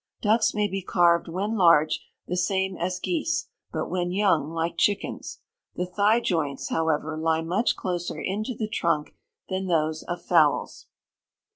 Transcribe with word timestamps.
Ducks 0.19 0.55
may 0.55 0.67
be 0.67 0.81
carved, 0.81 1.27
when 1.27 1.55
large, 1.55 2.03
the 2.25 2.35
same 2.35 2.75
as 2.75 2.97
geese; 2.99 3.49
but 3.71 3.87
when 3.87 4.11
young, 4.11 4.49
like 4.49 4.75
chickens. 4.75 5.41
The 5.75 5.85
thigh 5.85 6.19
joints, 6.21 6.69
however, 6.69 7.15
lie 7.15 7.41
much 7.43 7.75
closer 7.75 8.19
into 8.19 8.55
the 8.55 8.67
trunk 8.67 9.13
than 9.47 9.67
those 9.67 10.01
of 10.01 10.23
fowls. 10.23 10.87